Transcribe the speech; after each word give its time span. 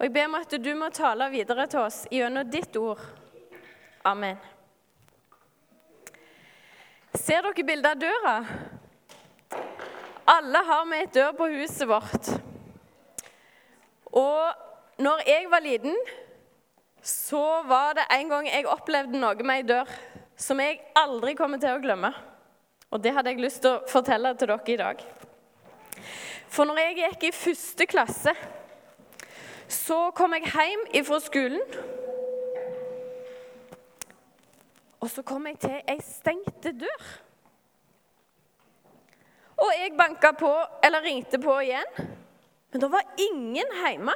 Og 0.00 0.06
jeg 0.06 0.12
ber 0.14 0.30
om 0.30 0.36
at 0.38 0.54
du 0.64 0.70
må 0.80 0.86
tale 0.96 1.26
videre 1.28 1.66
til 1.68 1.82
oss 1.84 2.06
gjennom 2.08 2.46
ditt 2.48 2.76
ord. 2.80 3.02
Amen. 4.08 4.38
Ser 7.12 7.44
dere 7.44 7.64
bildet 7.68 7.90
av 7.90 7.98
døra? 8.00 8.32
Alle 10.32 10.62
har 10.64 10.86
vi 10.88 11.00
et 11.02 11.12
dør 11.12 11.34
på 11.36 11.48
huset 11.52 11.84
vårt. 11.90 12.30
Og 14.16 15.02
når 15.04 15.20
jeg 15.28 15.50
var 15.52 15.66
liten, 15.66 15.98
så 17.04 17.60
var 17.68 17.98
det 17.98 18.06
en 18.14 18.32
gang 18.32 18.48
jeg 18.48 18.70
opplevde 18.72 19.20
noe 19.20 19.44
med 19.44 19.58
ei 19.58 19.66
dør 19.68 19.92
som 20.40 20.62
jeg 20.64 20.78
aldri 20.96 21.34
kommer 21.36 21.60
til 21.60 21.76
å 21.76 21.82
glemme. 21.82 22.14
Og 22.88 23.04
det 23.04 23.12
hadde 23.12 23.34
jeg 23.34 23.44
lyst 23.44 23.60
til 23.66 23.76
å 23.76 23.84
fortelle 23.90 24.32
til 24.40 24.48
dere 24.48 24.72
i 24.72 24.78
dag. 24.80 25.04
For 26.48 26.64
når 26.64 26.80
jeg 26.86 26.96
gikk 27.02 27.28
i 27.28 27.34
første 27.36 27.88
klasse, 27.90 28.34
så 29.70 30.10
kom 30.16 30.34
jeg 30.34 30.50
hjem 30.50 31.04
fra 31.06 31.18
skolen. 31.22 31.62
Og 35.00 35.10
så 35.10 35.22
kom 35.22 35.46
jeg 35.46 35.58
til 35.62 35.76
ei 35.88 36.00
stengte 36.04 36.72
dør. 36.76 37.06
Og 39.60 39.70
jeg 39.76 39.96
banka 39.96 40.32
på, 40.36 40.50
eller 40.84 41.04
ringte 41.04 41.38
på 41.40 41.54
igjen, 41.60 41.88
men 42.72 42.82
det 42.82 42.90
var 42.92 43.08
ingen 43.20 43.72
hjemme. 43.84 44.14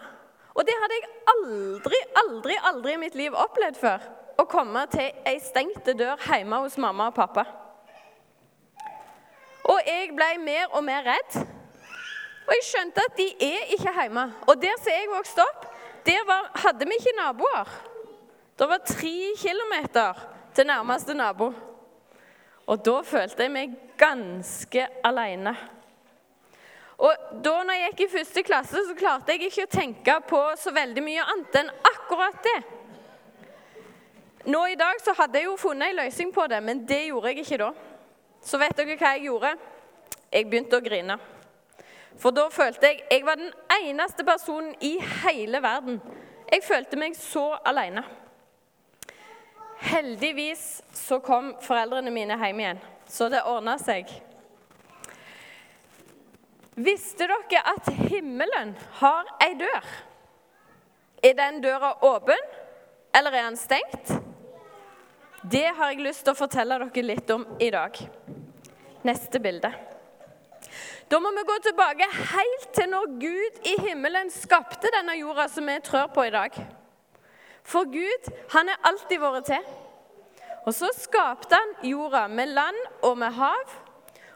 Og 0.55 0.67
det 0.67 0.75
hadde 0.81 0.99
jeg 1.01 1.11
aldri, 1.33 1.99
aldri, 2.21 2.57
aldri 2.71 2.93
i 2.95 3.01
mitt 3.01 3.17
liv 3.19 3.35
opplevd 3.35 3.81
før. 3.81 4.07
Å 4.39 4.47
komme 4.51 4.85
til 4.93 5.11
ei 5.29 5.37
stengte 5.43 5.95
dør 5.99 6.21
hjemme 6.29 6.63
hos 6.65 6.79
mamma 6.81 7.11
og 7.11 7.17
pappa. 7.17 7.45
Og 9.65 9.81
jeg 9.87 10.13
ble 10.17 10.31
mer 10.45 10.73
og 10.73 10.85
mer 10.87 11.05
redd. 11.07 11.54
Og 12.45 12.53
jeg 12.59 12.67
skjønte 12.69 13.05
at 13.09 13.17
de 13.17 13.29
er 13.47 13.71
ikke 13.77 13.93
hjemme. 14.01 14.25
Og 14.47 14.61
der 14.61 14.77
som 14.81 14.93
jeg 14.93 15.11
vokste 15.13 15.45
opp, 15.45 15.69
der 16.07 16.25
var, 16.29 16.51
hadde 16.67 16.89
vi 16.89 16.99
ikke 16.99 17.17
naboer. 17.17 17.71
Det 18.59 18.69
var 18.69 18.83
tre 18.87 19.15
kilometer 19.41 20.21
til 20.55 20.67
nærmeste 20.67 21.15
nabo. 21.15 21.53
Og 22.67 22.85
da 22.85 23.01
følte 23.05 23.43
jeg 23.43 23.53
meg 23.53 23.73
ganske 23.99 24.87
alene. 25.05 25.55
Og 26.99 27.41
da 27.45 27.55
når 27.67 27.81
jeg 27.81 27.91
gikk 27.91 28.05
i 28.05 28.13
første 28.13 28.45
klasse, 28.47 28.85
så 28.87 28.95
klarte 28.97 29.35
jeg 29.35 29.49
ikke 29.49 29.67
å 29.67 29.73
tenke 29.73 30.15
på 30.29 30.41
så 30.61 30.73
veldig 30.73 31.03
mye 31.05 31.27
annet 31.33 31.59
enn 31.61 31.73
akkurat 31.91 32.39
det. 32.45 32.61
Nå 34.45 34.61
i 34.69 34.79
dag 34.79 35.01
så 35.03 35.15
hadde 35.17 35.41
jeg 35.41 35.49
jo 35.49 35.57
funnet 35.59 35.91
en 35.91 36.03
løsning 36.03 36.31
på 36.33 36.47
det, 36.53 36.61
men 36.63 36.85
det 36.87 37.07
gjorde 37.09 37.33
jeg 37.33 37.45
ikke 37.45 37.61
da. 37.65 37.71
Så 38.45 38.61
vet 38.61 38.77
dere 38.77 38.97
hva 39.01 39.15
jeg 39.17 39.27
gjorde? 39.31 39.55
Jeg 40.31 40.51
begynte 40.51 40.79
å 40.79 40.85
grine. 40.85 41.17
For 42.21 42.35
da 42.35 42.49
følte 42.53 42.91
jeg 42.91 43.03
jeg 43.11 43.25
var 43.27 43.41
den 43.41 43.53
eneste 43.83 44.25
personen 44.25 44.75
i 44.81 44.97
hele 45.25 45.63
verden. 45.63 46.01
Jeg 46.53 46.63
følte 46.65 46.99
meg 47.01 47.17
så 47.19 47.55
alene. 47.67 48.05
Heldigvis 49.85 50.83
så 50.97 51.19
kom 51.21 51.55
foreldrene 51.63 52.13
mine 52.15 52.39
hjem 52.41 52.61
igjen, 52.63 52.81
så 53.11 53.29
det 53.29 53.43
ordna 53.45 53.77
seg. 53.81 54.09
Visste 56.75 57.29
dere 57.31 57.63
at 57.75 57.91
himmelen 58.09 58.73
har 59.01 59.29
ei 59.45 59.53
dør? 59.59 59.91
Er 61.25 61.37
den 61.39 61.61
døra 61.63 61.93
åpen, 62.05 62.41
eller 63.15 63.33
er 63.33 63.49
den 63.49 63.59
stengt? 63.61 64.15
Det 65.43 65.67
har 65.77 65.93
jeg 65.93 66.03
lyst 66.07 66.25
til 66.25 66.33
å 66.33 66.39
fortelle 66.39 66.79
dere 66.81 67.05
litt 67.05 67.31
om 67.31 67.45
i 67.61 67.71
dag. 67.71 67.99
Neste 69.05 69.41
bilde. 69.45 69.71
Da 71.11 71.21
må 71.21 71.31
vi 71.37 71.45
gå 71.47 71.57
tilbake 71.63 72.07
helt 72.33 72.69
til 72.73 72.89
når 72.91 73.11
Gud 73.21 73.67
i 73.69 73.75
himmelen 73.85 74.31
skapte 74.33 74.91
denne 74.95 75.17
jorda 75.19 75.47
som 75.53 75.67
vi 75.69 75.77
trør 75.85 76.09
på 76.15 76.25
i 76.25 76.33
dag. 76.33 76.57
For 77.65 77.89
Gud, 77.89 78.31
han 78.53 78.69
er 78.69 78.87
alltid 78.89 79.21
vært 79.21 79.49
til. 79.49 79.73
Og 80.65 80.73
så 80.75 80.89
skapte 80.97 81.57
han 81.57 81.75
jorda 81.91 82.27
med 82.29 82.53
land 82.57 82.79
og 83.05 83.19
med 83.21 83.37
hav, 83.37 83.75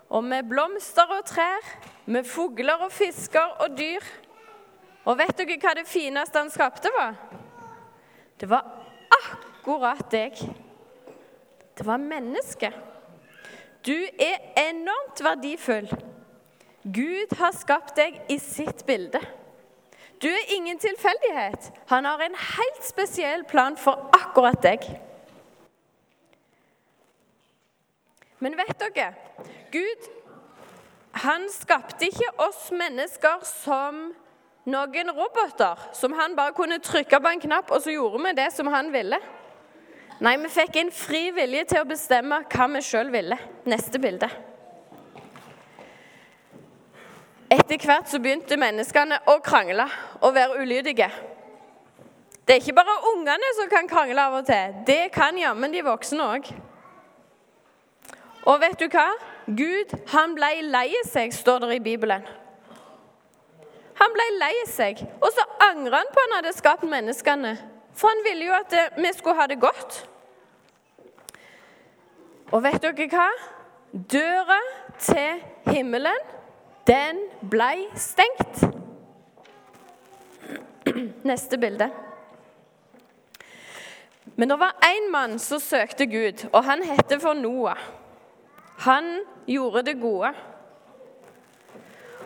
og 0.09 0.25
med 0.25 0.49
blomster 0.49 1.09
og 1.19 1.25
trær, 1.29 1.65
med 2.07 2.25
fugler 2.25 2.85
og 2.85 2.93
fisker 2.93 3.57
og 3.65 3.77
dyr. 3.79 4.05
Og 5.09 5.17
vet 5.19 5.37
dere 5.41 5.57
hva 5.61 5.75
det 5.77 5.87
fineste 5.89 6.41
han 6.41 6.53
skapte, 6.53 6.93
var? 6.97 7.17
Det 8.41 8.49
var 8.49 8.65
akkurat 9.19 10.05
deg. 10.13 10.37
Det 11.79 11.87
var 11.87 11.97
mennesket. 11.97 12.77
Du 13.87 13.97
er 13.97 14.69
enormt 14.69 15.25
verdifull. 15.25 15.89
Gud 16.95 17.35
har 17.39 17.53
skapt 17.57 17.97
deg 17.99 18.21
i 18.33 18.39
sitt 18.41 18.85
bilde. 18.87 19.21
Du 20.23 20.29
er 20.29 20.55
ingen 20.55 20.79
tilfeldighet. 20.79 21.71
Han 21.91 22.05
har 22.05 22.23
en 22.25 22.35
helt 22.35 22.85
spesiell 22.87 23.45
plan 23.45 23.77
for 23.77 24.09
akkurat 24.17 24.63
deg. 24.63 24.87
Men 28.39 28.55
vet 28.59 28.79
dere 28.79 29.13
Gud 29.75 30.07
han 31.19 31.49
skapte 31.51 32.07
ikke 32.07 32.29
oss 32.45 32.69
mennesker 32.71 33.43
som 33.43 34.11
noen 34.69 35.11
roboter, 35.17 35.81
som 35.97 36.13
han 36.15 36.37
bare 36.37 36.55
kunne 36.55 36.79
trykke 36.85 37.19
på 37.21 37.33
en 37.33 37.43
knapp, 37.43 37.73
og 37.73 37.83
så 37.83 37.95
gjorde 37.95 38.21
vi 38.27 38.35
det 38.39 38.51
som 38.55 38.69
han 38.71 38.93
ville. 38.93 39.19
Nei, 40.21 40.37
vi 40.43 40.51
fikk 40.53 40.77
en 40.77 40.93
fri 40.95 41.29
vilje 41.35 41.65
til 41.73 41.83
å 41.83 41.89
bestemme 41.89 42.43
hva 42.53 42.69
vi 42.75 42.83
sjøl 42.85 43.11
ville. 43.15 43.39
Neste 43.71 44.01
bilde. 44.03 44.29
Etter 47.49 47.81
hvert 47.81 48.11
så 48.11 48.19
begynte 48.21 48.59
menneskene 48.61 49.23
å 49.31 49.39
krangle 49.41 49.87
og 50.21 50.35
være 50.37 50.61
ulydige. 50.61 51.09
Det 52.45 52.55
er 52.55 52.61
ikke 52.61 52.77
bare 52.77 52.97
ungene 53.15 53.53
som 53.57 53.71
kan 53.73 53.89
krangle 53.89 54.21
av 54.21 54.37
og 54.41 54.45
til. 54.49 54.77
Det 54.89 55.09
kan 55.13 55.37
jammen 55.37 55.73
de 55.73 55.85
voksne 55.85 56.27
òg. 56.37 56.51
Og 58.49 58.61
vet 58.61 58.77
du 58.81 58.87
hva? 58.93 59.07
Gud 59.49 59.95
han 60.13 60.37
ble 60.37 60.53
lei 60.69 60.93
seg, 61.09 61.33
står 61.33 61.65
det 61.65 61.79
i 61.79 61.85
Bibelen. 61.85 62.25
Han 63.99 64.15
ble 64.15 64.27
lei 64.39 64.55
seg, 64.69 65.01
og 65.19 65.33
så 65.33 65.45
angra 65.71 66.03
han 66.03 66.13
på 66.13 66.21
at 66.21 66.27
han 66.27 66.37
hadde 66.39 66.57
skapt 66.57 66.85
menneskene. 66.89 67.57
For 67.97 68.13
han 68.13 68.25
ville 68.29 68.47
jo 68.47 68.57
at 68.57 68.77
vi 68.97 69.13
skulle 69.17 69.41
ha 69.41 69.49
det 69.51 69.61
godt. 69.61 70.03
Og 72.53 72.61
vet 72.65 72.85
dere 72.85 73.09
hva? 73.13 73.29
Døra 74.13 74.61
til 75.01 75.41
himmelen 75.73 76.37
den 76.89 77.17
blei 77.51 77.87
stengt. 77.95 78.65
Neste 81.25 81.59
bilde. 81.59 81.91
Men 84.37 84.49
det 84.49 84.59
var 84.61 84.77
én 84.85 85.11
mann 85.11 85.39
som 85.39 85.61
søkte 85.61 86.07
Gud, 86.07 86.49
og 86.53 86.65
han 86.65 86.83
het 86.83 87.13
for 87.21 87.35
Noah. 87.35 87.79
Han 88.79 89.21
gjorde 89.47 89.83
det 89.83 90.01
gode. 90.01 90.33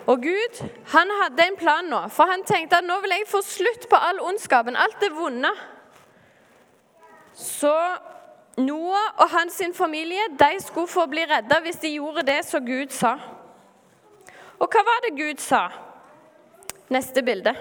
Og 0.05 0.21
Gud 0.21 0.63
han 0.91 1.11
hadde 1.21 1.47
en 1.47 1.57
plan 1.57 1.85
nå, 1.89 2.07
for 2.07 2.23
han 2.29 2.43
tenkte 2.43 2.77
at 2.77 2.85
nå 2.85 2.99
vil 3.01 3.15
jeg 3.15 3.29
få 3.31 3.41
slutt 3.41 3.87
på 3.89 3.95
all 3.95 4.19
ondskapen, 4.21 4.75
alt 4.75 4.99
det 5.01 5.11
vonde. 5.15 5.51
Så 7.33 7.73
Noah 8.57 9.15
og 9.17 9.29
hans 9.29 9.61
familie 9.73 10.27
de 10.39 10.51
skulle 10.61 10.87
få 10.87 11.05
bli 11.09 11.25
redda 11.25 11.59
hvis 11.63 11.81
de 11.81 11.95
gjorde 11.95 12.27
det 12.27 12.43
som 12.45 12.65
Gud 12.65 12.91
sa. 12.93 13.17
Og 14.63 14.71
hva 14.71 14.83
var 14.87 15.01
det 15.03 15.17
Gud 15.17 15.41
sa? 15.43 15.65
Neste 16.93 17.23
bilde. 17.23 17.51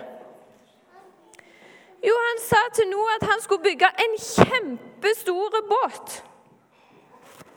Jo, 2.02 2.14
han 2.28 2.42
sa 2.42 2.60
til 2.74 2.88
Noah 2.90 3.16
at 3.20 3.26
han 3.30 3.42
skulle 3.42 3.62
bygge 3.62 3.88
en 4.04 4.14
kjempestor 4.18 5.58
båt. 5.70 6.24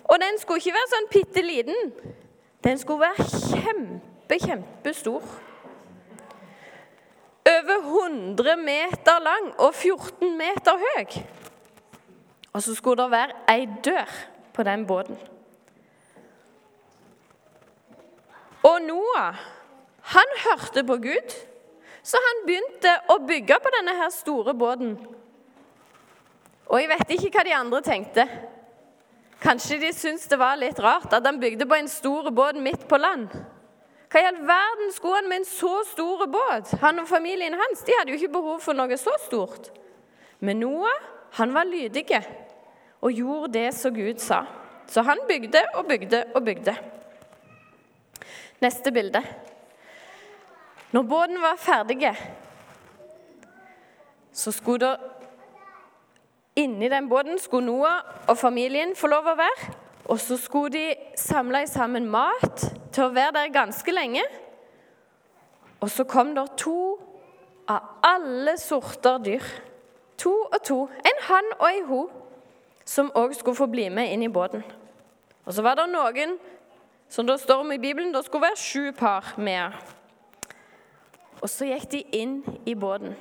Og 0.03 0.17
den 0.21 0.39
skulle 0.41 0.61
ikke 0.61 0.73
være 0.73 0.91
sånn 0.93 1.09
bitte 1.13 1.43
liten. 1.45 1.93
Den 2.65 2.81
skulle 2.81 3.05
være 3.05 3.25
kjempe, 3.25 4.37
kjempestor. 4.41 5.25
Over 7.45 7.77
100 7.81 8.57
meter 8.57 9.21
lang 9.21 9.51
og 9.61 9.73
14 9.73 10.37
meter 10.37 10.81
høy. 10.81 11.21
Og 12.53 12.63
så 12.63 12.73
skulle 12.75 13.03
det 13.03 13.11
være 13.11 13.41
ei 13.53 13.65
dør 13.85 14.17
på 14.53 14.65
den 14.65 14.85
båten. 14.89 15.17
Og 18.65 18.81
Noah, 18.81 19.35
han 20.15 20.37
hørte 20.45 20.83
på 20.87 20.97
Gud, 21.03 21.35
så 22.05 22.21
han 22.21 22.43
begynte 22.47 22.91
å 23.13 23.19
bygge 23.25 23.57
på 23.61 23.73
denne 23.77 23.93
her 23.97 24.11
store 24.13 24.53
båten. 24.57 24.95
Og 26.65 26.79
jeg 26.81 26.89
vet 26.89 27.13
ikke 27.15 27.31
hva 27.35 27.43
de 27.45 27.55
andre 27.57 27.81
tenkte. 27.85 28.25
Kanskje 29.41 29.77
de 29.83 29.91
syntes 29.93 30.29
det 30.31 30.39
var 30.41 30.57
litt 30.57 30.79
rart 30.81 31.13
at 31.13 31.25
han 31.25 31.37
bygde 31.41 31.67
på 31.69 31.77
en 31.77 31.89
stor 31.91 32.31
båt 32.33 32.57
midt 32.57 32.87
på 32.89 32.97
land. 32.97 33.29
Hva 34.09 34.21
i 34.21 34.27
all 34.29 34.39
verden 34.47 34.93
skulle 34.95 35.19
han 35.19 35.29
med 35.29 35.43
en 35.43 35.49
så 35.49 35.73
stor 35.91 36.25
båt? 36.31 36.71
Han 36.81 37.03
og 37.03 37.09
familien 37.09 37.57
hans 37.59 37.83
de 37.85 37.93
hadde 37.97 38.13
jo 38.13 38.19
ikke 38.19 38.33
behov 38.37 38.61
for 38.63 38.77
noe 38.77 38.97
så 38.97 39.13
stort. 39.25 39.69
Men 40.39 40.61
Noah 40.63 41.11
han 41.37 41.53
var 41.53 41.67
lydig 41.67 42.07
og 43.01 43.11
gjorde 43.11 43.53
det 43.57 43.69
som 43.75 43.93
Gud 43.93 44.21
sa. 44.23 44.45
Så 44.87 45.03
han 45.03 45.19
bygde 45.27 45.65
og 45.75 45.89
bygde 45.89 46.23
og 46.33 46.45
bygde. 46.45 46.75
Neste 48.61 48.91
bilde. 48.91 49.21
Når 50.91 51.03
båten 51.03 51.41
var 51.41 51.59
ferdig, 51.59 52.15
så 54.31 54.51
skulle 54.51 54.85
det 54.85 54.97
Inni 56.55 56.87
den 56.89 57.09
båten 57.09 57.39
skulle 57.39 57.65
Noah 57.65 57.99
og 58.27 58.37
familien 58.37 58.93
få 58.95 59.09
lov 59.11 59.25
å 59.27 59.35
være. 59.35 59.73
Og 60.05 60.19
så 60.23 60.37
skulle 60.39 60.71
de 60.71 61.17
samle 61.19 61.65
sammen 61.67 62.07
mat 62.07 62.63
til 62.95 63.03
å 63.03 63.11
være 63.11 63.33
der 63.35 63.51
ganske 63.51 63.91
lenge. 63.91 64.23
Og 65.83 65.91
så 65.91 66.05
kom 66.07 66.31
det 66.35 66.45
to 66.61 66.95
av 67.67 67.99
alle 68.07 68.55
sorter 68.61 69.19
dyr. 69.25 69.43
To 70.23 70.31
og 70.45 70.61
to. 70.63 70.79
En 71.03 71.21
hann 71.27 71.51
og 71.57 71.67
en 71.73 71.85
ho. 71.89 72.01
Som 72.85 73.11
òg 73.17 73.35
skulle 73.35 73.59
få 73.59 73.67
bli 73.67 73.89
med 73.89 74.13
inn 74.13 74.23
i 74.23 74.31
båten. 74.31 74.63
Og 75.45 75.53
så 75.53 75.65
var 75.65 75.75
det 75.75 75.89
noen, 75.91 76.37
som 77.09 77.27
det 77.27 77.39
står 77.39 77.63
om 77.63 77.71
i 77.71 77.79
Bibelen, 77.81 78.13
det 78.13 78.25
skulle 78.25 78.47
være 78.47 78.59
sju 78.59 78.91
par 78.97 79.33
med. 79.37 79.75
Og 81.41 81.49
så 81.51 81.67
gikk 81.69 81.89
de 81.91 82.01
inn 82.17 82.39
i 82.65 82.73
båten. 82.75 83.13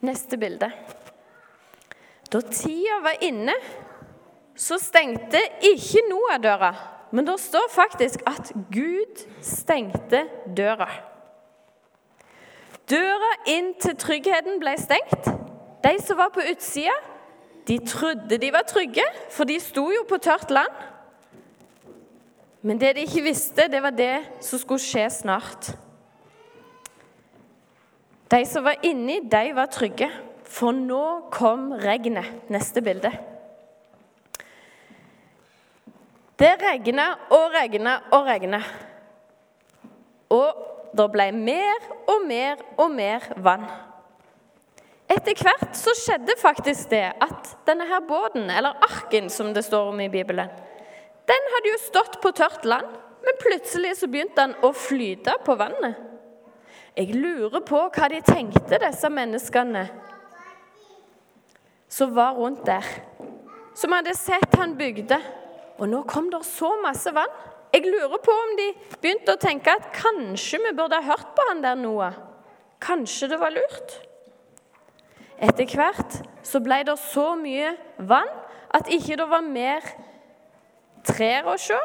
Neste 0.00 0.38
bilde. 0.40 0.70
Da 2.32 2.40
tida 2.46 3.00
var 3.04 3.20
inne, 3.26 3.54
så 4.56 4.78
stengte 4.80 5.40
ikke 5.66 6.06
Noah 6.08 6.40
døra. 6.40 6.72
Men 7.10 7.26
det 7.26 7.40
står 7.42 7.68
faktisk 7.74 8.22
at 8.26 8.52
Gud 8.70 9.24
stengte 9.42 10.24
døra. 10.56 10.88
Døra 12.90 13.30
inn 13.50 13.72
til 13.82 13.96
tryggheten 13.98 14.60
ble 14.62 14.76
stengt. 14.78 15.28
De 15.82 15.92
som 16.02 16.18
var 16.20 16.30
på 16.34 16.44
utsida, 16.52 16.94
de 17.70 17.78
trodde 17.86 18.38
de 18.38 18.52
var 18.52 18.64
trygge, 18.66 19.04
for 19.30 19.46
de 19.46 19.60
sto 19.62 19.84
jo 19.94 20.02
på 20.08 20.18
tørt 20.18 20.50
land. 20.50 20.74
Men 22.66 22.80
det 22.80 22.96
de 22.96 23.04
ikke 23.06 23.22
visste, 23.22 23.68
det 23.70 23.78
var 23.82 23.94
det 23.94 24.16
som 24.42 24.58
skulle 24.58 24.82
skje 24.82 25.04
snart. 25.14 25.70
De 28.30 28.40
som 28.46 28.66
var 28.66 28.82
inni, 28.82 29.20
de 29.22 29.52
var 29.54 29.70
trygge, 29.70 30.10
for 30.50 30.74
nå 30.74 31.30
kom 31.30 31.70
regnet. 31.78 32.26
Neste 32.50 32.82
bilde. 32.82 33.12
Det 36.40 36.50
regna 36.58 37.06
og 37.30 37.54
regna 37.54 38.00
og 38.10 38.26
regna. 38.26 38.60
Og 40.30 40.66
det 40.96 41.06
ble 41.12 41.28
mer 41.36 41.86
og 42.10 42.26
mer 42.26 42.66
og 42.80 42.90
mer 42.90 43.30
vann. 43.38 43.70
Etter 45.10 45.34
hvert 45.42 45.74
så 45.74 45.92
skjedde 45.98 46.36
faktisk 46.38 46.92
det 46.92 47.08
at 47.18 47.54
denne 47.66 47.88
her 47.90 48.02
båten, 48.06 48.46
eller 48.50 48.78
arken 48.86 49.30
som 49.32 49.50
det 49.54 49.64
står 49.66 49.90
om 49.90 50.02
i 50.04 50.10
Bibelen, 50.12 50.50
den 51.30 51.48
hadde 51.54 51.72
jo 51.72 51.80
stått 51.82 52.20
på 52.22 52.30
tørt 52.34 52.64
land, 52.66 52.86
men 53.24 53.40
plutselig 53.42 53.96
så 53.98 54.08
begynte 54.10 54.38
den 54.38 54.54
å 54.66 54.70
flyte 54.74 55.34
på 55.46 55.56
vannet. 55.58 55.98
Jeg 56.96 57.14
lurer 57.14 57.62
på 57.66 57.82
hva 57.94 58.08
de 58.10 58.20
tenkte, 58.26 58.78
disse 58.82 59.10
menneskene 59.12 59.84
som 61.90 62.14
var 62.14 62.34
rundt 62.38 62.64
der. 62.66 62.86
Som 63.74 63.94
hadde 63.94 64.14
sett 64.14 64.54
han 64.58 64.76
bygde. 64.78 65.18
Og 65.80 65.88
nå 65.88 66.02
kom 66.08 66.28
det 66.30 66.42
så 66.46 66.70
masse 66.82 67.10
vann. 67.14 67.30
Jeg 67.74 67.86
lurer 67.86 68.18
på 68.22 68.34
om 68.34 68.52
de 68.58 68.68
begynte 68.98 69.34
å 69.34 69.40
tenke 69.40 69.72
at 69.74 69.90
kanskje 69.94 70.58
vi 70.64 70.74
burde 70.76 70.98
ha 70.98 71.14
hørt 71.14 71.34
på 71.36 71.46
han 71.48 71.62
der 71.64 71.78
Noah. 71.78 72.18
Kanskje 72.82 73.30
det 73.30 73.38
var 73.40 73.54
lurt. 73.54 73.96
Etter 75.40 75.72
hvert 75.72 76.20
så 76.44 76.60
ble 76.60 76.82
det 76.84 76.98
så 77.00 77.32
mye 77.40 77.72
vann 77.96 78.28
at 78.76 78.90
ikke 78.92 79.16
det 79.18 79.26
var 79.30 79.44
mer 79.44 79.86
trær 81.06 81.48
å 81.48 81.56
se. 81.60 81.78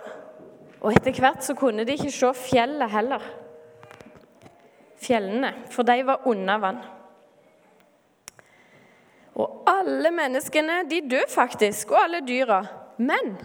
Og 0.84 0.92
etter 0.94 1.16
hvert 1.18 1.46
så 1.46 1.56
kunne 1.58 1.86
de 1.88 1.96
ikke 1.96 2.14
se 2.14 2.32
fjellet 2.50 2.92
heller 2.92 3.24
fjellene, 5.06 5.52
for 5.72 5.86
de 5.88 6.02
var 6.06 6.26
under 6.30 6.62
vann. 6.62 6.82
Og 9.36 9.68
alle 9.70 10.12
menneskene 10.16 10.84
de 10.90 11.02
døde 11.10 11.30
faktisk, 11.30 11.92
og 11.92 12.04
alle 12.06 12.22
dyra. 12.26 12.62
Men 12.98 13.36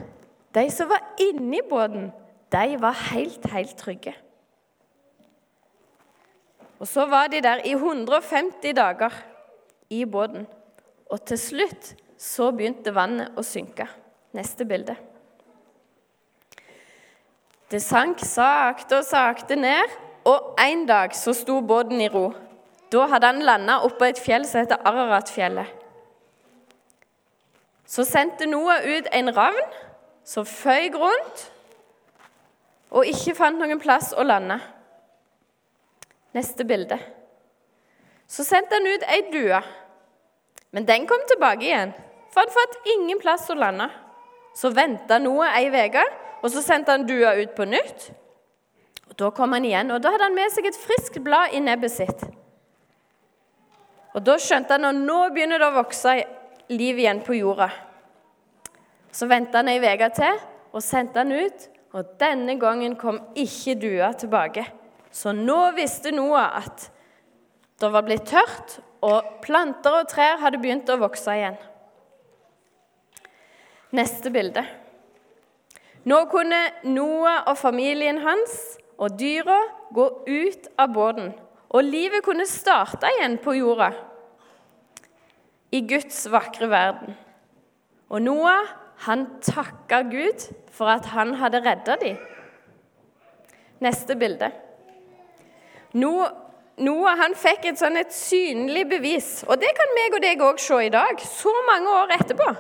de 0.55 0.67
som 0.71 0.91
var 0.91 1.03
inni 1.21 1.61
båten, 1.69 2.11
de 2.53 2.77
var 2.83 2.97
helt, 3.11 3.47
helt 3.53 3.77
trygge. 3.79 4.15
Og 6.81 6.89
så 6.89 7.05
var 7.07 7.29
de 7.29 7.43
der 7.45 7.61
i 7.67 7.75
150 7.77 8.73
dager 8.77 9.13
i 9.91 10.05
båten. 10.05 10.47
Og 11.11 11.23
til 11.27 11.39
slutt 11.39 11.95
så 12.21 12.51
begynte 12.55 12.95
vannet 12.95 13.37
å 13.39 13.45
synke. 13.47 13.89
Neste 14.37 14.65
bilde. 14.69 14.95
Det 17.71 17.81
sank 17.83 18.23
sakte 18.27 18.99
og 18.99 19.07
sakte 19.07 19.57
ned, 19.59 19.91
og 20.27 20.55
en 20.61 20.85
dag 20.87 21.15
så 21.17 21.35
sto 21.35 21.61
båten 21.63 22.01
i 22.03 22.09
ro. 22.11 22.31
Da 22.91 23.07
hadde 23.11 23.31
han 23.31 23.45
landa 23.47 23.79
oppå 23.87 24.09
et 24.09 24.19
fjell 24.19 24.47
som 24.47 24.63
heter 24.63 24.83
Araratfjellet. 24.87 25.77
Så 27.87 28.05
sendte 28.07 28.47
Noah 28.47 28.85
ut 28.87 29.09
en 29.15 29.31
ravn 29.35 29.79
som 30.27 30.47
føyk 30.47 30.99
rundt 30.99 31.47
og 32.91 33.07
ikke 33.07 33.37
fant 33.39 33.59
noen 33.59 33.79
plass 33.83 34.13
å 34.15 34.27
lande. 34.27 34.59
Neste 36.35 36.67
bilde. 36.67 36.99
Så 38.31 38.45
sendte 38.47 38.79
han 38.79 38.87
ut 38.87 39.05
ei 39.11 39.25
due, 39.33 39.59
men 40.71 40.87
den 40.87 41.07
kom 41.11 41.23
tilbake 41.27 41.67
igjen, 41.67 41.93
for 42.31 42.45
han 42.45 42.55
fant 42.55 42.91
ingen 42.95 43.19
plass 43.19 43.49
å 43.51 43.57
lande. 43.59 43.89
Så 44.55 44.71
venta 44.75 45.19
Noah 45.19 45.57
ei 45.59 45.67
uke, 45.67 46.05
og 46.41 46.53
så 46.55 46.63
sendte 46.63 46.95
han 46.95 47.09
dua 47.09 47.35
ut 47.41 47.57
på 47.57 47.67
nytt. 47.67 48.11
Og 49.11 49.17
Da 49.19 49.31
kom 49.35 49.53
han 49.53 49.67
igjen, 49.67 49.91
og 49.91 49.99
da 50.03 50.13
hadde 50.15 50.29
han 50.29 50.37
med 50.39 50.53
seg 50.55 50.69
et 50.71 50.79
friskt 50.79 51.19
blad 51.27 51.51
i 51.53 51.61
nebbet 51.61 51.91
sitt. 51.93 52.23
Og 54.15 54.23
Da 54.23 54.39
skjønte 54.39 54.79
han 54.79 54.87
at 54.87 54.95
nå 54.95 55.19
begynner 55.35 55.59
det 55.59 55.67
å 55.67 55.79
vokse 55.81 56.15
liv 56.71 57.03
igjen 57.03 57.25
på 57.27 57.35
jorda. 57.35 57.69
Så 59.11 59.27
venta 59.27 59.59
han 59.59 59.69
ei 59.69 59.83
uke 59.83 60.11
til 60.15 60.39
og 60.71 60.87
sendte 60.87 61.19
han 61.19 61.35
ut, 61.35 61.67
og 61.99 62.15
denne 62.23 62.55
gangen 62.63 62.95
kom 62.95 63.19
ikke 63.35 63.75
dua 63.75 64.13
tilbake. 64.15 64.69
Så 65.11 65.35
nå 65.35 65.73
visste 65.75 66.15
Noah 66.15 66.63
at 66.63 66.87
det 67.81 67.89
var 67.95 68.05
blitt 68.05 68.29
tørt, 68.29 68.79
og 69.01 69.41
planter 69.41 70.03
og 70.03 70.09
trær 70.11 70.41
hadde 70.43 70.61
begynt 70.61 70.91
å 70.93 70.99
vokse 71.01 71.33
igjen. 71.33 71.57
Neste 73.97 74.31
bilde. 74.33 74.63
Nå 76.05 76.19
kunne 76.33 76.59
Noah 76.85 77.49
og 77.51 77.57
familien 77.61 78.21
hans 78.25 78.57
og 79.01 79.17
dyra 79.21 79.57
gå 79.97 80.07
ut 80.29 80.69
av 80.81 80.93
båten, 80.93 81.33
og 81.73 81.87
livet 81.87 82.25
kunne 82.27 82.47
starte 82.49 83.09
igjen 83.17 83.39
på 83.41 83.57
jorda. 83.57 83.91
I 85.73 85.81
Guds 85.87 86.25
vakre 86.29 86.69
verden. 86.69 87.17
Og 88.11 88.21
Noah, 88.25 88.69
han 89.07 89.25
takka 89.41 90.03
Gud 90.11 90.45
for 90.75 90.91
at 90.93 91.07
han 91.15 91.37
hadde 91.41 91.63
redda 91.65 91.97
dem. 92.03 92.19
Neste 93.81 94.17
bilde. 94.19 94.51
Noah 95.97 96.50
han 96.79 97.35
fikk 97.35 97.67
et 97.71 97.79
sånn 97.79 97.97
et 97.97 98.13
synlig 98.15 98.87
bevis, 98.89 99.45
og 99.49 99.61
det 99.61 99.73
kan 99.77 99.95
meg 99.95 100.15
og 100.15 100.23
deg 100.23 100.41
òg 100.41 100.59
se 100.59 100.87
i 100.87 100.93
dag, 100.93 101.21
så 101.21 101.53
mange 101.67 101.89
år 101.89 102.15
etterpå. 102.17 102.51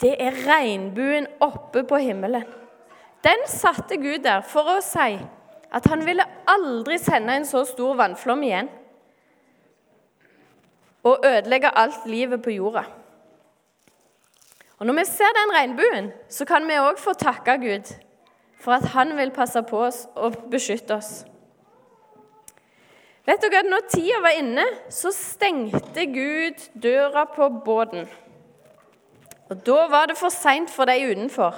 Det 0.00 0.16
er 0.20 0.40
regnbuen 0.46 1.26
oppe 1.40 1.84
på 1.84 1.96
himmelen. 1.96 2.44
Den 3.24 3.46
satte 3.48 3.96
Gud 3.96 4.24
der 4.24 4.42
for 4.42 4.68
å 4.68 4.80
si 4.84 5.18
at 5.74 5.86
han 5.90 6.04
ville 6.06 6.26
aldri 6.46 6.98
sende 6.98 7.34
en 7.34 7.46
så 7.48 7.64
stor 7.64 7.96
vannflom 7.96 8.42
igjen 8.44 8.68
og 11.04 11.24
ødelegge 11.24 11.72
alt 11.78 12.06
livet 12.08 12.42
på 12.42 12.50
jorda. 12.50 12.84
Og 14.78 14.86
Når 14.86 14.94
vi 14.94 15.04
ser 15.04 15.32
den 15.36 15.54
regnbuen, 15.56 16.12
så 16.28 16.44
kan 16.44 16.66
vi 16.68 16.80
òg 16.80 16.98
få 16.98 17.12
takke 17.12 17.56
Gud 17.62 17.94
for 18.60 18.72
at 18.72 18.84
han 18.94 19.16
vil 19.16 19.30
passe 19.30 19.62
på 19.62 19.78
oss 19.86 20.06
og 20.16 20.36
beskytte 20.50 20.96
oss. 20.96 21.24
Vet 23.24 23.40
dere 23.42 23.62
at 23.62 23.70
Når 23.70 23.86
tida 23.88 24.20
var 24.20 24.36
inne, 24.38 24.64
så 24.92 25.12
stengte 25.12 26.06
Gud 26.12 26.68
døra 26.82 27.24
på 27.24 27.48
båten. 27.64 28.08
Og 29.50 29.66
Da 29.66 29.86
var 29.88 30.06
det 30.06 30.16
for 30.18 30.28
seint 30.28 30.70
for 30.70 30.84
de 30.84 31.10
utenfor. 31.10 31.54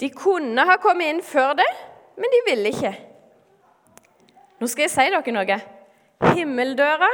De 0.00 0.10
kunne 0.10 0.64
ha 0.66 0.76
kommet 0.76 1.08
inn 1.08 1.22
før 1.22 1.52
det, 1.52 1.68
men 2.16 2.24
de 2.32 2.50
ville 2.50 2.68
ikke. 2.68 2.92
Nå 4.60 4.66
skal 4.66 4.82
jeg 4.86 4.90
si 4.90 5.08
dere 5.12 5.32
noe. 5.32 5.58
Himmeldøra, 6.32 7.08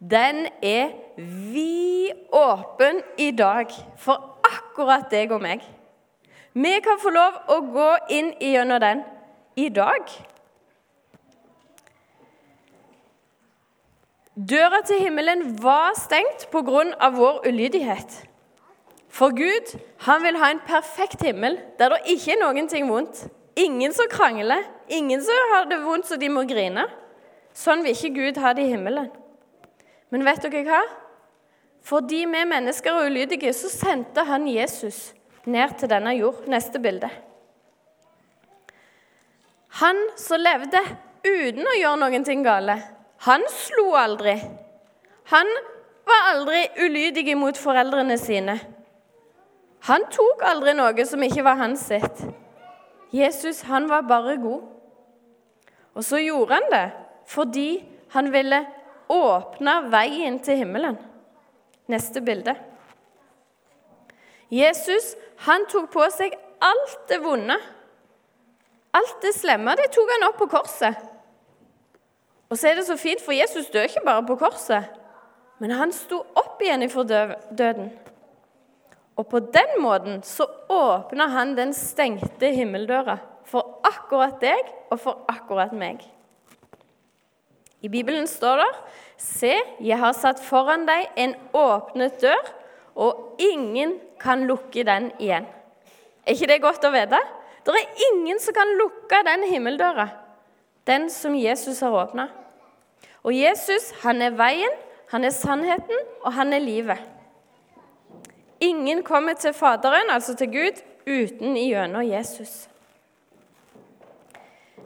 den 0.00 0.46
er 0.62 0.92
vidåpen 1.16 3.02
i 3.18 3.30
dag 3.30 3.72
for 3.96 4.38
akkurat 4.44 5.10
deg 5.10 5.32
og 5.32 5.42
meg. 5.44 5.64
Vi 6.56 6.80
kan 6.84 7.00
få 7.00 7.10
lov 7.12 7.32
å 7.52 7.60
gå 7.72 7.90
inn 8.16 8.32
gjennom 8.40 8.80
den 8.80 9.02
i 9.56 9.68
dag. 9.68 10.08
Døra 14.36 14.82
til 14.84 15.00
himmelen 15.00 15.54
var 15.62 15.94
stengt 15.96 16.50
pga. 16.52 17.08
vår 17.08 17.46
ulydighet. 17.48 18.26
For 19.08 19.32
Gud 19.32 19.78
han 20.04 20.22
vil 20.22 20.36
ha 20.36 20.50
en 20.50 20.60
perfekt 20.60 21.22
himmel 21.22 21.56
der 21.78 21.88
det 21.88 22.02
ikke 22.04 22.32
er 22.32 22.42
noen 22.42 22.68
ting 22.68 22.88
vondt. 22.90 23.28
Ingen 23.56 23.92
som 23.92 24.04
krangler, 24.10 24.60
ingen 24.88 25.22
som 25.22 25.52
har 25.52 25.64
det 25.64 25.78
vondt 25.80 26.06
så 26.06 26.16
de 26.16 26.28
må 26.28 26.42
grine. 26.44 26.84
Sånn 27.54 27.82
vil 27.82 27.96
ikke 27.96 28.12
Gud 28.12 28.40
ha 28.42 28.52
det 28.52 28.66
i 28.66 28.74
himmelen. 28.74 29.08
Men 30.12 30.24
vet 30.24 30.42
dere 30.44 30.64
hva? 30.66 30.82
Fordi 31.82 32.26
vi 32.28 32.42
mennesker 32.44 32.92
er 32.92 33.08
ulydige, 33.08 33.54
så 33.54 33.70
sendte 33.72 34.26
han 34.28 34.44
Jesus 34.46 35.14
ned 35.46 35.78
til 35.78 35.88
denne 35.88 36.12
jord. 36.12 36.44
Neste 36.46 36.78
bilde. 36.78 37.08
Han 39.80 39.96
som 40.20 40.44
levde 40.44 40.82
uten 41.24 41.64
å 41.64 41.78
gjøre 41.78 42.02
noen 42.04 42.24
ting 42.24 42.44
gale, 42.44 42.76
han 43.24 43.44
slo 43.48 43.94
aldri. 43.96 44.36
Han 45.32 45.48
var 46.06 46.30
aldri 46.32 46.68
ulydig 46.78 47.36
mot 47.38 47.58
foreldrene 47.58 48.18
sine. 48.18 48.58
Han 49.86 50.06
tok 50.10 50.42
aldri 50.46 50.74
noe 50.76 51.06
som 51.06 51.22
ikke 51.22 51.44
var 51.46 51.58
hans 51.60 51.86
sitt. 51.90 52.22
Jesus 53.14 53.62
han 53.66 53.88
var 53.90 54.06
bare 54.06 54.36
god. 54.42 54.62
Og 55.96 56.04
så 56.04 56.20
gjorde 56.20 56.58
han 56.58 56.70
det 56.72 56.86
fordi 57.26 57.68
han 58.14 58.30
ville 58.30 58.60
åpne 59.10 59.74
veien 59.90 60.38
til 60.42 60.60
himmelen. 60.62 60.98
Neste 61.90 62.20
bilde. 62.22 62.54
Jesus 64.50 65.14
han 65.46 65.66
tok 65.70 65.90
på 65.94 66.06
seg 66.14 66.34
alt 66.62 66.96
det 67.10 67.18
vonde. 67.22 67.56
Alt 68.94 69.18
det 69.22 69.34
slemme 69.36 69.74
det 69.78 69.90
tok 69.94 70.10
han 70.14 70.28
opp 70.28 70.38
på 70.42 70.50
korset. 70.50 70.98
Og 72.50 72.58
så 72.58 72.70
er 72.70 72.78
det 72.78 72.86
så 72.86 72.96
fint, 72.96 73.22
for 73.22 73.34
Jesus 73.34 73.70
døde 73.72 73.88
ikke 73.90 74.04
bare 74.06 74.26
på 74.26 74.36
korset, 74.38 74.90
men 75.58 75.72
han 75.74 75.92
sto 75.94 76.20
opp 76.36 76.60
igjen 76.62 76.84
ifra 76.86 77.02
døden. 77.06 77.90
Og 79.16 79.28
på 79.30 79.40
den 79.40 79.78
måten 79.80 80.20
så 80.26 80.44
åpna 80.68 81.30
han 81.32 81.54
den 81.56 81.72
stengte 81.74 82.50
himmeldøra 82.52 83.16
for 83.48 83.80
akkurat 83.86 84.36
deg 84.42 84.68
og 84.92 85.00
for 85.00 85.24
akkurat 85.32 85.72
meg. 85.72 86.02
I 87.80 87.88
Bibelen 87.88 88.26
står 88.28 88.62
det 88.62 88.70
Se, 89.16 89.54
jeg 89.80 89.96
har 89.96 90.12
satt 90.12 90.42
foran 90.44 90.84
deg 90.84 91.08
en 91.16 91.32
åpnet 91.56 92.18
dør, 92.20 92.50
og 92.96 93.40
ingen 93.40 93.96
kan 94.20 94.44
lukke 94.48 94.84
den 94.84 95.08
igjen. 95.16 95.46
Er 96.26 96.34
ikke 96.34 96.50
det 96.50 96.62
godt 96.64 96.84
å 96.84 96.92
vite? 96.92 97.20
Det 97.64 97.74
er 97.74 98.04
ingen 98.10 98.38
som 98.42 98.54
kan 98.56 98.74
lukke 98.78 99.22
den 99.24 99.46
himmeldøra, 99.48 100.06
den 100.86 101.10
som 101.10 101.34
Jesus 101.34 101.80
har 101.80 101.90
åpna. 101.90 102.28
Og 103.26 103.34
Jesus, 103.34 103.90
han 104.02 104.22
er 104.22 104.36
veien, 104.38 104.74
han 105.10 105.24
er 105.24 105.34
sannheten, 105.34 106.02
og 106.22 106.32
han 106.32 106.52
er 106.52 106.62
livet. 106.62 106.98
Ingen 108.60 109.02
kommer 109.02 109.34
til 109.34 109.52
Faderen, 109.52 110.10
altså 110.10 110.34
til 110.34 110.52
Gud, 110.52 110.82
uten 111.06 111.56
gjennom 111.58 112.06
Jesus. 112.06 112.68